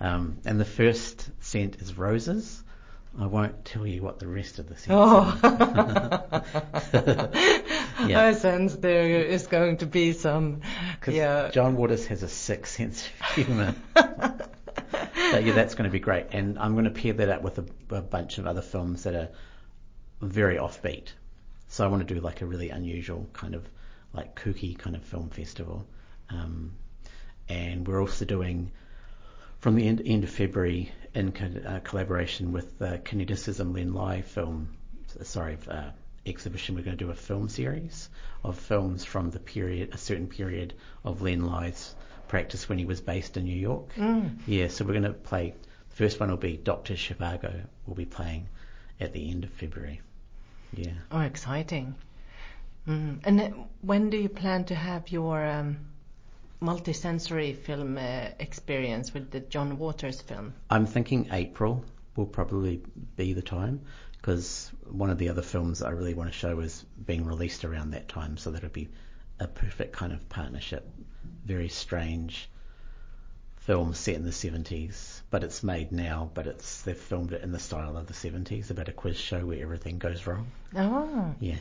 [0.00, 2.62] Um, and the first scent is roses.
[3.18, 5.36] I won't tell you what the rest of the scent oh.
[8.06, 8.24] yeah.
[8.24, 10.60] I sense there is going to be some.
[11.08, 11.50] Yeah.
[11.50, 13.74] John Waters has a sick sense of humour.
[13.94, 16.26] but yeah, that's going to be great.
[16.30, 17.66] And I'm going to pair that up with a,
[17.96, 19.30] a bunch of other films that are
[20.22, 21.08] very offbeat.
[21.66, 23.68] So I want to do like a really unusual kind of
[24.12, 25.86] like kooky kind of film festival.
[26.28, 26.72] Um,
[27.48, 28.70] and we're also doing
[29.58, 34.22] from the end, end of February in co- uh, collaboration with the Kineticism Len Lye
[34.22, 34.68] film,
[35.22, 35.90] sorry, uh,
[36.24, 36.74] exhibition.
[36.74, 38.08] We're going to do a film series
[38.42, 41.94] of films from the period, a certain period of Len Lye's
[42.28, 43.94] practice when he was based in New York.
[43.96, 44.38] Mm.
[44.46, 45.54] Yeah, so we're going to play.
[45.90, 47.66] The first one will be Doctor Zhivago.
[47.86, 48.48] Will be playing
[49.00, 50.00] at the end of February.
[50.72, 50.92] Yeah.
[51.10, 51.96] Oh, exciting.
[52.90, 53.20] Mm.
[53.24, 55.78] And when do you plan to have your um,
[56.60, 60.54] multisensory film uh, experience with the John Waters film?
[60.68, 61.84] I'm thinking April
[62.16, 62.82] will probably
[63.16, 63.82] be the time
[64.16, 67.92] because one of the other films I really want to show is being released around
[67.92, 68.88] that time, so that'll be
[69.38, 70.86] a perfect kind of partnership.
[71.46, 72.50] Very strange
[73.60, 77.52] film set in the 70s, but it's made now, but it's they've filmed it in
[77.52, 80.50] the style of the 70s, about a quiz show where everything goes wrong.
[80.76, 81.34] Oh.
[81.40, 81.58] Yeah.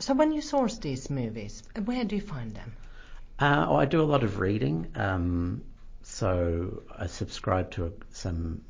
[0.00, 2.72] So when you source these movies, where do you find them?
[3.38, 4.92] Uh, oh, I do a lot of reading.
[4.94, 5.62] Um,
[6.02, 8.62] so I subscribe to some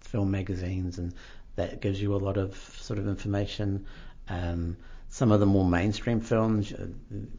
[0.00, 1.14] film magazines, and
[1.56, 3.86] that gives you a lot of sort of information.
[4.28, 4.76] Um,
[5.08, 6.88] some of the more mainstream films, uh,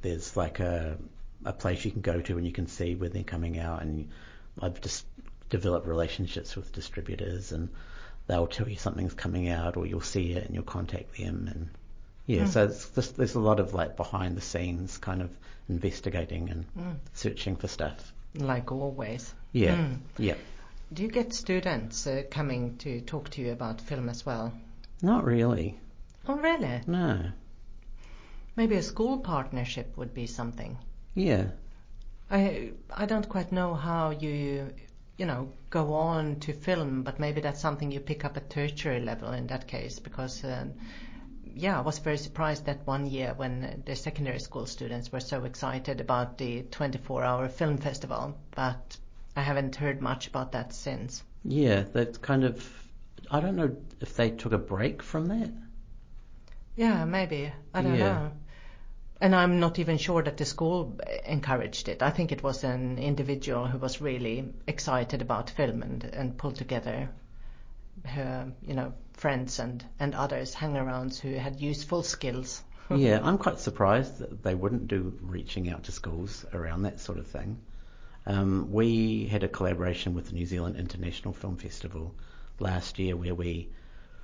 [0.01, 0.97] there's like a
[1.45, 4.09] a place you can go to and you can see where they're coming out, and
[4.59, 5.05] I've just
[5.49, 7.69] developed relationships with distributors, and
[8.25, 11.69] they'll tell you something's coming out, or you'll see it and you'll contact them, and
[12.28, 12.49] yeah, Mm.
[12.49, 15.30] so it's just, there's a lot of like behind the scenes kind of
[15.69, 16.95] investigating and Mm.
[17.13, 18.13] searching for stuff.
[18.36, 19.34] Like always.
[19.53, 19.97] Yeah, Mm.
[20.19, 20.36] yeah.
[20.93, 24.53] Do you get students uh, coming to talk to you about film as well?
[25.01, 25.80] Not really.
[26.28, 26.82] Oh, really?
[26.88, 27.32] No.
[28.55, 30.78] Maybe a school partnership would be something.
[31.15, 31.45] Yeah.
[32.30, 34.73] I I don't quite know how you
[35.17, 38.99] you know go on to film, but maybe that's something you pick up at tertiary
[38.99, 40.43] level in that case because.
[40.43, 40.73] Um,
[41.58, 45.43] yeah, I was very surprised that one year when the secondary school students were so
[45.43, 48.97] excited about the 24-hour film festival, but
[49.36, 51.24] I haven't heard much about that since.
[51.43, 52.70] Yeah, that's kind of.
[53.32, 55.51] I don't know if they took a break from that.
[56.76, 57.51] Yeah, maybe.
[57.74, 58.14] I don't Yeah.
[58.14, 58.32] know.
[59.20, 62.03] And I'm not even sure that the school encouraged it.
[62.03, 66.55] I think it was an individual who was really excited about film and, and pulled
[66.55, 67.10] together
[68.05, 72.63] her, you know, friends and, and others, hang-arounds who had useful skills.
[72.95, 77.18] yeah, I'm quite surprised that they wouldn't do reaching out to schools around that sort
[77.18, 77.59] of thing.
[78.26, 82.13] Um, we had a collaboration with the New Zealand International Film Festival
[82.59, 83.70] last year where we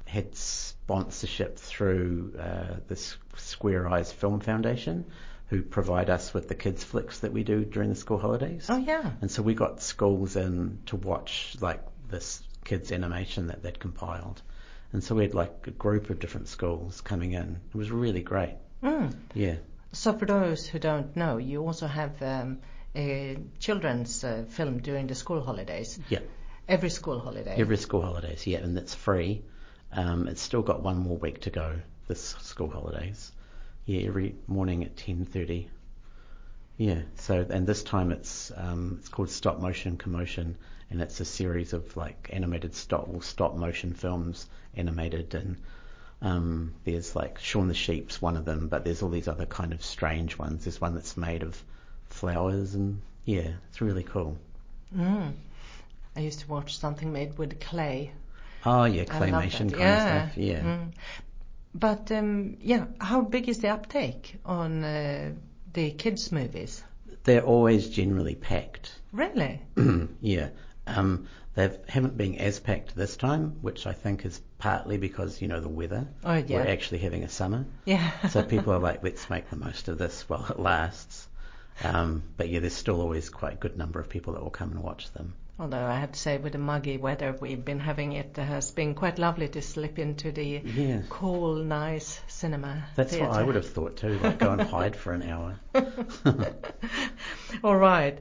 [0.06, 2.96] had sponsorship through uh, the
[3.38, 5.06] Square Eyes Film Foundation,
[5.48, 8.66] who provide us with the kids' flicks that we do during the school holidays.
[8.70, 9.12] Oh, yeah.
[9.22, 14.42] And so we got schools in to watch like this kids animation that they'd compiled.
[14.94, 17.60] And so we had like a group of different schools coming in.
[17.74, 18.56] It was really great.
[18.84, 19.14] Mm.
[19.34, 19.56] Yeah.
[19.92, 22.60] So for those who don't know, you also have um,
[22.96, 26.00] a children's uh, film during the school holidays.
[26.10, 26.20] Yeah.
[26.68, 27.56] Every school holiday.
[27.58, 29.44] Every school holidays, yeah, and it's free.
[29.92, 33.32] Um, it's still got one more week to go this school holidays.
[33.86, 35.68] Yeah, every morning at 10:30.
[36.78, 37.02] Yeah.
[37.16, 40.58] So and this time it's um, it's called Stop Motion Commotion,
[40.94, 45.58] and it's a series of like animated stop well, stop motion films animated and
[46.22, 49.74] um, there's like Shaun the Sheep's one of them, but there's all these other kind
[49.74, 50.64] of strange ones.
[50.64, 51.62] There's one that's made of
[52.08, 54.38] flowers and yeah, it's really cool.
[54.96, 55.34] Mm.
[56.16, 58.12] I used to watch something made with clay.
[58.66, 60.24] Oh yeah, claymation kind yeah.
[60.24, 60.38] of stuff.
[60.38, 60.60] Yeah.
[60.62, 60.92] Mm.
[61.76, 65.32] But um, yeah, how big is the uptake on uh,
[65.74, 66.84] the kids' movies?
[67.24, 68.94] They're always generally packed.
[69.12, 69.60] Really?
[70.22, 70.50] yeah.
[70.88, 75.48] Um, they haven't been as packed this time, which I think is partly because, you
[75.48, 76.08] know, the weather.
[76.24, 76.58] Oh, yeah.
[76.58, 77.66] We're actually having a summer.
[77.86, 78.28] Yeah.
[78.30, 81.28] So people are like, let's make the most of this while it lasts.
[81.84, 84.72] Um, but yeah, there's still always quite a good number of people that will come
[84.72, 85.36] and watch them.
[85.60, 88.96] Although I have to say, with the muggy weather we've been having, it has been
[88.96, 91.02] quite lovely to slip into the Yeah.
[91.10, 92.84] cool, nice cinema.
[92.96, 95.60] That's what I would have thought too, like go and hide for an hour.
[97.64, 98.18] All right.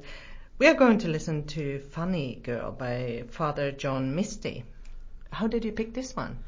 [0.63, 4.63] We are going to listen to Funny Girl by Father John Misty.
[5.33, 6.39] How did you pick this one?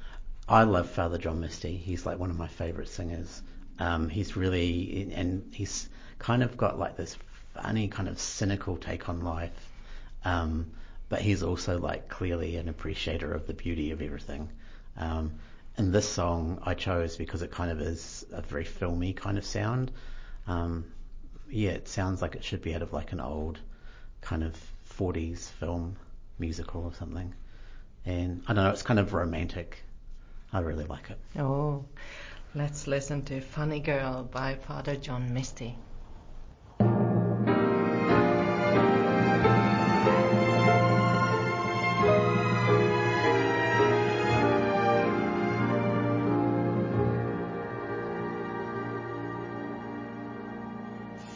[0.48, 1.76] I love Father John Misty.
[1.76, 3.42] He's like one of my favourite singers.
[3.80, 5.88] Um, he's really, and he's
[6.20, 7.16] kind of got like this
[7.54, 9.68] funny kind of cynical take on life.
[10.24, 10.70] Um,
[11.08, 14.48] but he's also like clearly an appreciator of the beauty of everything.
[14.96, 15.32] Um,
[15.76, 19.44] and this song I chose because it kind of is a very filmy kind of
[19.44, 19.90] sound.
[20.46, 20.84] Um,
[21.50, 23.58] yeah, it sounds like it should be out of like an old
[24.24, 24.56] kind of
[24.98, 25.96] 40s film
[26.38, 27.34] musical or something.
[28.06, 29.82] And I don't know, it's kind of romantic.
[30.52, 31.18] I really like it.
[31.38, 31.84] Oh,
[32.54, 35.76] let's listen to Funny Girl by Father John Misty.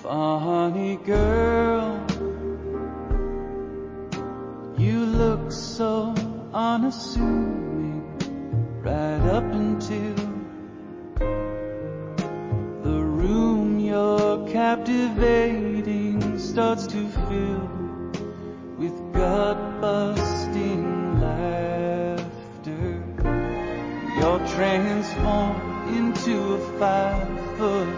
[0.03, 1.98] Funny girl,
[6.79, 8.05] unassuming
[8.83, 10.15] right up until
[12.85, 17.69] the room you're captivating starts to fill
[18.79, 23.03] with gut busting laughter.
[24.17, 27.98] You're transformed into a five foot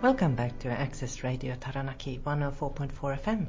[0.00, 3.48] Welcome back to Access Radio Taranaki 104.4 FM.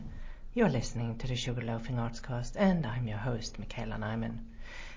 [0.55, 4.39] You're listening to the Sugarloafing Artscast, and I'm your host, Michaela Nyman.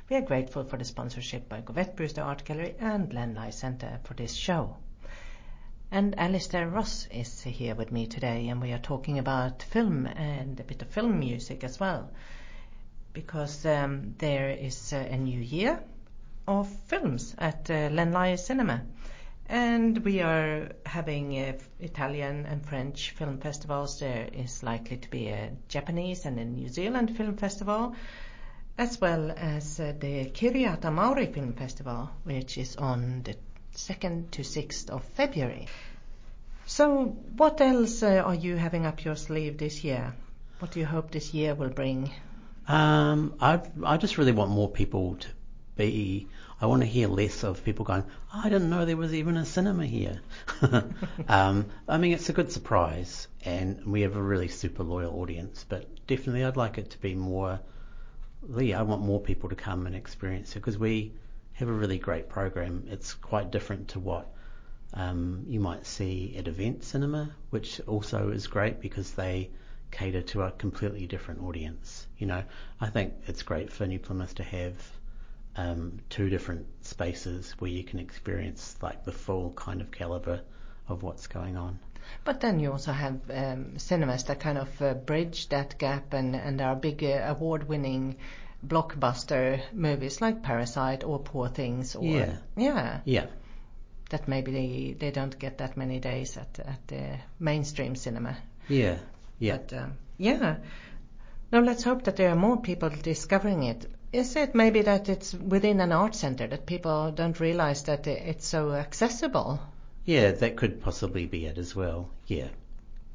[0.09, 4.01] We are grateful for the sponsorship by Govett Brewster Art Gallery and Len Lye Center
[4.05, 4.79] for this show.
[5.91, 10.59] And Alastair Ross is here with me today, and we are talking about film and
[10.59, 12.11] a bit of film music as well.
[13.13, 15.83] Because um, there is uh, a new year
[16.49, 18.87] of films at uh, Len Lye Cinema.
[19.53, 24.01] And we are having Italian and French film festivals.
[24.01, 27.95] There is likely to be a Japanese and a New Zealand film festival,
[28.79, 33.37] as well as uh, the Kiriata Maori Film Festival, which is on the
[33.77, 35.69] 2nd to 6th of February.
[36.65, 37.05] So,
[37.37, 40.15] what else uh, are you having up your sleeve this year?
[40.61, 42.11] What do you hope this year will bring?
[42.67, 45.29] Um, I just really want more people to
[45.77, 46.29] be.
[46.63, 48.05] I want to hear less of people going.
[48.33, 50.21] "Oh, I didn't know there was even a cinema here.
[51.29, 55.67] um, I mean, it's a good surprise, and we have a really super loyal audience.
[55.69, 57.59] But definitely, I'd like it to be more.
[58.57, 61.15] Yeah, I want more people to come and experience it because we
[61.55, 62.85] have a really great program.
[62.89, 64.33] It's quite different to what
[64.95, 69.51] um, you might see at event cinema, which also is great because they
[69.91, 72.07] cater to a completely different audience.
[72.19, 72.45] You know,
[72.81, 74.75] I think it's great for New Plymouth to have
[75.57, 80.41] um, two different spaces where you can experience like the full kind of caliber
[80.89, 81.79] of what's going on.
[82.25, 86.35] But then you also have um, cinemas that kind of uh, bridge that gap and,
[86.35, 88.17] and are big uh, award-winning
[88.67, 92.37] blockbuster movies like Parasite or Poor Things or Yeah.
[92.57, 93.27] yeah Yeah,
[94.11, 98.37] that maybe they, they don't get that many days at at the mainstream cinema.
[98.69, 98.99] yeah,
[99.39, 99.57] yeah.
[99.57, 100.57] But um, yeah.
[101.51, 103.87] Now let's hope that there are more people discovering it.
[104.13, 108.47] Is it maybe that it's within an art center that people don't realize that it's
[108.47, 109.59] so accessible?
[110.05, 112.11] Yeah, that could possibly be it as well.
[112.27, 112.49] Yeah.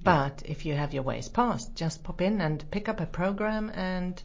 [0.04, 3.70] But if you have your ways passed, just pop in and pick up a program
[3.74, 4.22] and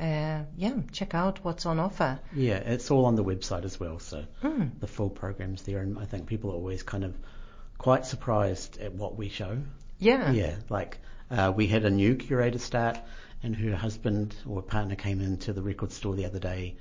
[0.00, 2.18] uh, yeah, check out what's on offer.
[2.34, 4.80] Yeah, it's all on the website as well, so Mm.
[4.80, 7.14] the full program's there, and I think people are always kind of
[7.78, 9.58] quite surprised at what we show.
[9.98, 10.32] Yeah.
[10.32, 10.98] Yeah, like
[11.30, 12.98] uh, we had a new curator start,
[13.42, 16.74] and her husband or partner came into the record store the other day,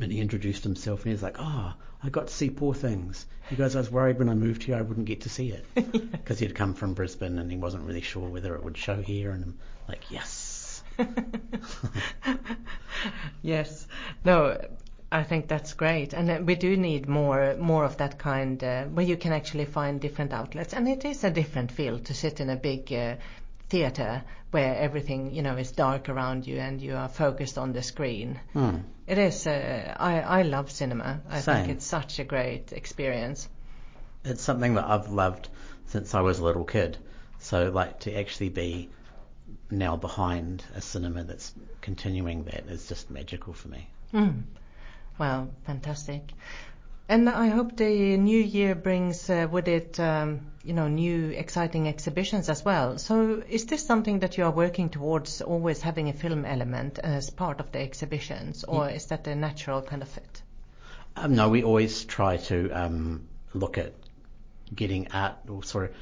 [0.00, 3.26] and he introduced himself, and he was like, "Oh, I got to see Poor Things.
[3.50, 5.64] You guys, I was worried when I moved here I wouldn't get to see it.
[6.12, 9.32] Because he'd come from Brisbane and he wasn't really sure whether it would show here,
[9.32, 9.58] and I'm
[9.88, 10.82] like, yes,
[13.42, 13.86] yes.
[14.24, 14.58] No,
[15.10, 19.04] I think that's great, and we do need more more of that kind uh, where
[19.04, 22.50] you can actually find different outlets, and it is a different feel to sit in
[22.50, 23.16] a big uh,
[23.72, 27.82] theater where everything you know is dark around you and you are focused on the
[27.82, 28.38] screen.
[28.52, 28.76] Hmm.
[29.06, 29.46] It is.
[29.46, 31.20] Uh, I I love cinema.
[31.28, 31.54] I Same.
[31.56, 33.48] think it's such a great experience.
[34.24, 35.48] it's something that I've loved
[35.86, 36.98] since I was a little kid.
[37.38, 38.90] So like to actually be
[39.70, 43.88] now behind a cinema that's continuing that is just magical for me.
[44.12, 44.42] Mm.
[45.18, 46.22] Well, fantastic.
[47.12, 51.86] And I hope the new year brings uh, with it, um, you know, new exciting
[51.86, 52.96] exhibitions as well.
[52.96, 57.28] So, is this something that you are working towards, always having a film element as
[57.28, 60.42] part of the exhibitions, or is that a natural kind of fit?
[61.14, 63.92] Um, no, we always try to um, look at
[64.74, 65.96] getting art or sort of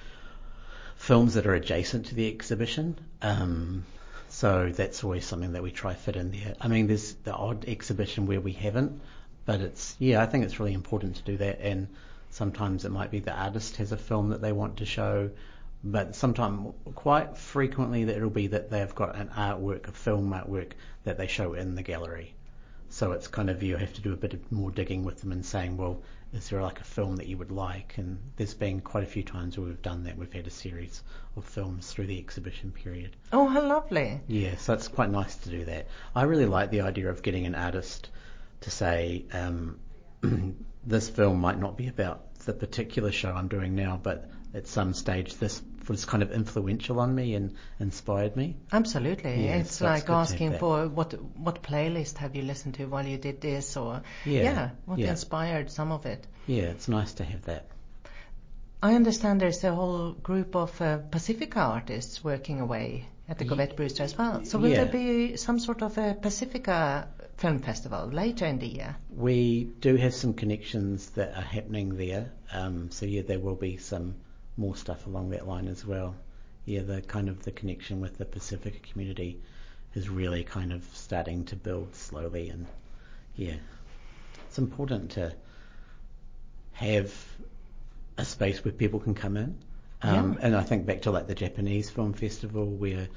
[0.95, 2.97] films that are adjacent to the exhibition.
[3.21, 3.85] Um,
[4.29, 6.55] so that's always something that we try fit in there.
[6.61, 9.01] I mean, there's the odd exhibition where we haven't,
[9.45, 11.61] but it's yeah, I think it's really important to do that.
[11.61, 11.89] And
[12.31, 15.31] sometimes it might be the artist has a film that they want to show,
[15.83, 20.73] but sometimes quite frequently that it'll be that they've got an artwork, a film artwork
[21.05, 22.35] that they show in the gallery.
[22.93, 25.31] So it's kind of you have to do a bit of more digging with them
[25.31, 27.99] and saying, well, is there like a film that you would like?
[27.99, 30.17] And there's been quite a few times where we've done that.
[30.17, 31.03] We've had a series
[31.37, 33.17] of films through the exhibition period.
[33.33, 34.21] Oh, how lovely!
[34.27, 35.87] Yeah, so it's quite nice to do that.
[36.15, 38.11] I really like the idea of getting an artist
[38.63, 39.79] to say, um,
[40.87, 44.95] this film might not be about the particular show I'm doing now, but at some
[44.95, 48.57] stage this was kind of influential on me and inspired me.
[48.73, 52.87] Absolutely, Yeah, it's so like have asking for what what playlist have you listened to
[52.87, 55.11] while you did this, or Yeah, what yeah.
[55.11, 56.27] inspired some of it.
[56.47, 57.67] Yeah, it's nice to have that.
[58.83, 63.77] I understand there's a whole group of uh, Pacifica artists working away at the Govett
[63.77, 64.45] Brewster as well.
[64.45, 64.85] So will yeah.
[64.85, 67.09] there be some sort of a Pacifica
[67.41, 68.97] film festival later in the year?
[69.17, 72.31] We do have some connections that are happening there.
[72.53, 74.15] Um, so yeah, there will be some
[74.57, 76.15] more stuff along that line as well.
[76.67, 79.41] Yeah, the kind of the connection with the Pacifica community
[79.95, 82.67] is really kind of starting to build slowly and
[83.35, 83.57] yeah,
[84.47, 85.35] it's important to
[86.73, 87.13] have
[88.19, 89.59] a space where people can come in.
[90.03, 90.39] Um, Yeah.
[90.43, 93.09] And I think back to like the Japanese Film Festival where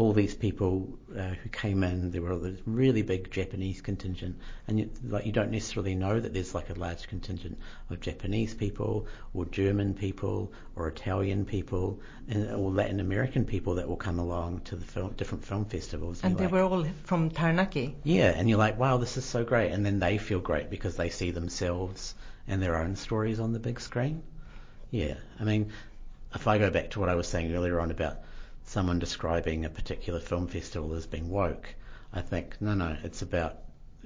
[0.00, 4.34] all these people uh, who came in, there were this really big Japanese contingent,
[4.66, 7.58] and you, like you don't necessarily know that there's like a large contingent
[7.90, 13.86] of Japanese people, or German people, or Italian people, and or Latin American people that
[13.86, 16.22] will come along to the film, different film festivals.
[16.22, 17.94] And you're they like, were all from Taranaki.
[18.02, 20.96] yeah, and you're like, wow, this is so great, and then they feel great because
[20.96, 22.14] they see themselves
[22.48, 24.22] and their own stories on the big screen.
[24.90, 25.72] Yeah, I mean,
[26.34, 28.20] if I go back to what I was saying earlier on about
[28.70, 31.74] someone describing a particular film festival as being woke,
[32.12, 33.58] I think no, no, it's about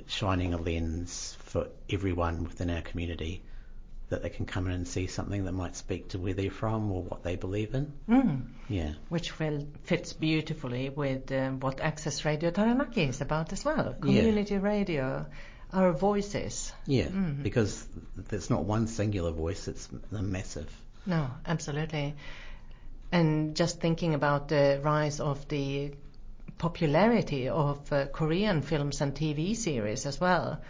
[0.06, 3.42] shining a lens for everyone within our community
[4.08, 6.90] that they can come in and see something that might speak to where they're from
[6.92, 7.92] or what they believe in.
[8.08, 8.42] Mm.
[8.68, 13.94] Yeah, Which well fits beautifully with um, what Access Radio Taranaki is about as well.
[14.00, 15.26] Community radio,
[15.72, 16.72] our voices.
[16.86, 17.42] yeah, Mhm.
[17.42, 17.86] because
[18.16, 20.70] there's not one singular voice; it's a massive.
[21.06, 22.14] No, absolutely.
[23.14, 25.92] And just thinking about the rise of the
[26.58, 30.60] popularity of uh, Korean films and TV series as well.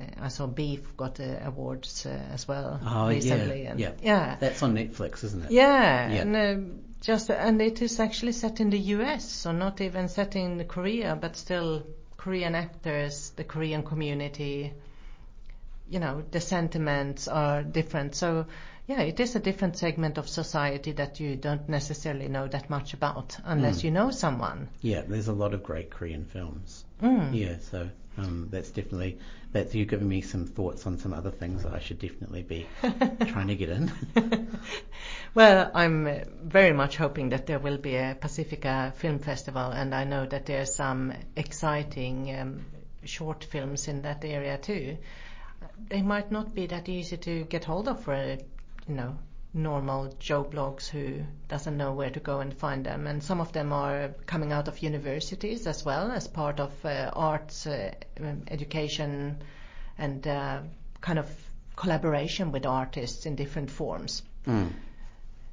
[0.00, 3.62] Uh, I saw Beef got uh, awards uh, as well Oh, recently.
[3.62, 3.92] yeah, and yeah.
[4.02, 5.50] yeah, That's on Netflix, isn't it?
[5.50, 6.22] yeah, Yeah.
[6.22, 10.36] and um, just and it is actually set in the U.S., so not even set
[10.36, 11.86] in Korea, but still
[12.18, 14.72] Korean actors, the Korean community.
[15.88, 18.14] You know, the sentiments are different.
[18.14, 18.46] So,
[18.90, 22.92] yeah, it is a different segment of society that you don't necessarily know that much
[22.94, 23.84] about unless Mm.
[23.84, 24.68] you know someone.
[24.82, 26.84] Yeah, there's a lot of great Korean films.
[27.00, 27.32] Mm.
[27.32, 27.88] Yeah, so
[28.18, 29.18] um, that's definitely
[29.52, 32.66] that's you giving me some thoughts on some other things that I should definitely be
[33.26, 33.92] trying to get in.
[35.34, 39.94] Well, I'm uh, very much hoping that there will be a Pacifica Film Festival, and
[39.94, 42.64] I know that there are some exciting um,
[43.04, 44.96] short films in that area too.
[45.88, 48.38] They might not be that easy to get hold of for a,
[48.90, 49.16] you know,
[49.54, 53.06] normal Joe Bloggs who doesn't know where to go and find them.
[53.06, 57.10] And some of them are coming out of universities as well as part of uh,
[57.12, 59.42] arts uh, um, education
[59.96, 60.60] and uh,
[61.00, 61.30] kind of
[61.76, 64.22] collaboration with artists in different forms.
[64.46, 64.72] Mm.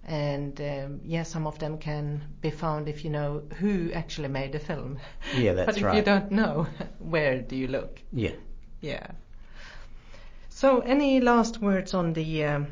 [0.05, 4.53] And um, yeah, some of them can be found if you know who actually made
[4.53, 4.97] the film.
[5.35, 5.97] Yeah, that's but if right.
[5.97, 6.65] you don't know,
[6.99, 7.99] where do you look?
[8.11, 8.31] Yeah.
[8.81, 9.07] Yeah.
[10.49, 12.67] So, any last words on the um,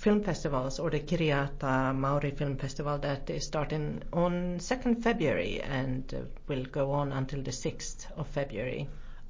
[0.00, 6.14] film festivals or the Kiriata Maori Film Festival that is starting on 2nd February and
[6.14, 8.88] uh, will go on until the 6th of February?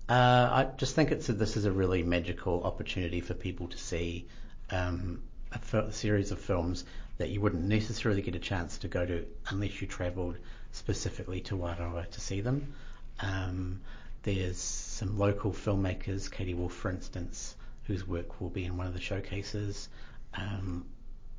[0.09, 3.79] Uh, I just think it's a, this is a really magical opportunity for people to
[3.79, 4.29] see
[4.71, 6.85] um, a, series of films
[7.19, 10.39] that you wouldn't necessarily get a chance to go to unless you travelled
[10.71, 12.75] specifically to Wairoa to see them.
[13.19, 13.81] Um,
[14.23, 18.95] there's some local filmmakers, Katie Wolfe, for instance, whose work will be in one of
[18.95, 19.89] the showcases.
[20.35, 20.87] Um,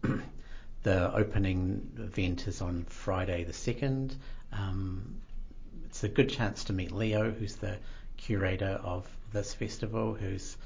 [0.83, 4.13] the opening event is on Friday the 2nd.
[4.51, 5.21] Um,
[5.85, 7.77] it's a good chance to meet Leo, who's the
[8.17, 10.57] curator of this festival, who's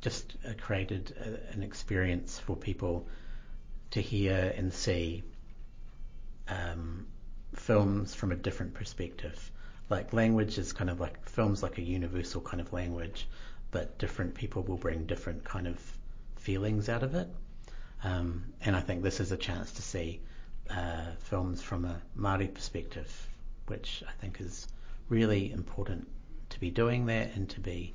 [0.00, 3.06] just uh, created a, an experience for people
[3.90, 5.22] to hear and see
[6.48, 7.06] um,
[7.54, 9.50] films from a different perspective.
[9.90, 13.26] Like language is kind of like films like a universal kind of language,
[13.70, 15.78] but different people will bring different kind of
[16.36, 17.28] feelings out of it.
[18.04, 20.20] Um, and I think this is a chance to see
[20.70, 23.10] uh, films from a Māori perspective,
[23.66, 24.68] which I think is
[25.08, 26.06] really important
[26.50, 27.94] to be doing that and to be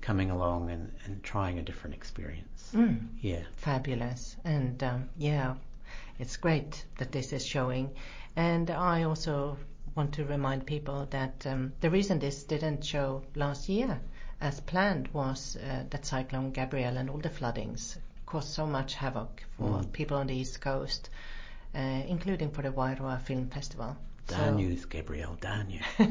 [0.00, 2.70] coming along and, and trying a different experience.
[2.74, 3.08] Mm.
[3.20, 3.42] Yeah.
[3.56, 4.36] Fabulous.
[4.44, 5.54] And um, yeah,
[6.18, 7.90] it's great that this is showing.
[8.36, 9.58] And I also
[9.94, 14.00] want to remind people that um, the reason this didn't show last year
[14.40, 17.96] as planned was uh, that Cyclone Gabrielle and all the floodings
[18.34, 19.92] caused so much havoc for Mm.
[19.92, 21.08] people on the East Coast,
[21.72, 21.78] uh,
[22.14, 23.96] including for the Wairoa Film Festival.
[24.28, 25.80] So- Darn yous, Gabrielle, darn you.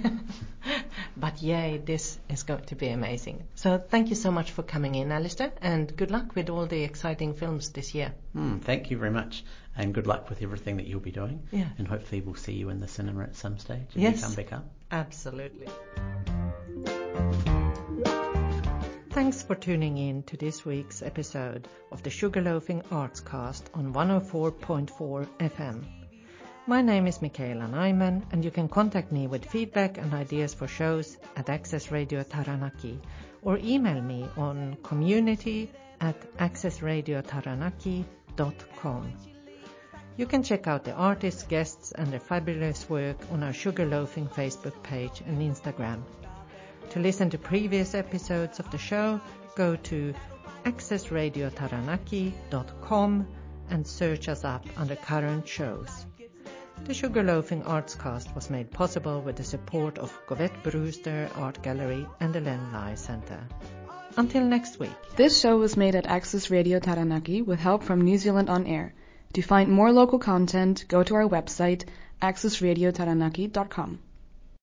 [1.18, 3.44] but yay, this is going to be amazing.
[3.56, 6.84] So thank you so much for coming in, Alastair, and good luck with all the
[6.84, 8.14] exciting films this year.
[8.36, 9.44] Mm, thank you very much,
[9.76, 11.42] and good luck with everything that you'll be doing.
[11.52, 11.68] Yeah.
[11.78, 13.88] And hopefully we'll see you in the cinema at some stage.
[13.96, 14.16] If Yes.
[14.22, 14.66] You come back up.
[14.92, 15.68] Absolutely.
[19.14, 25.86] Thanks for tuning in to this week's episode of the Sugarloafing Artscast on 104.4 FM.
[26.66, 30.68] My name is Michaela Nyman, and you can contact me with feedback and ideas for
[30.68, 33.00] shows at Access Radio Taranaki
[33.44, 39.14] or email me on community at accessradiotaranaki.com.
[40.18, 44.82] You can check out the artists, guests, and their fabulous work on our Sugarloafing Facebook
[44.82, 46.02] page and Instagram.
[46.94, 49.20] To listen to previous episodes of the show,
[49.56, 50.14] go to
[50.64, 53.28] accessradiotaranaki.com
[53.72, 56.06] and search us up under current shows.
[56.84, 62.32] The Sugarloafing Artscast was made possible with the support of Govett Brewster Art Gallery and
[62.32, 63.42] the Len Lye Centre.
[64.16, 64.94] Until next week.
[65.16, 68.94] This show was made at Access Radio Taranaki with help from New Zealand On Air.
[69.34, 71.86] To find more local content, go to our website
[72.22, 73.98] accessradiotaranaki.com.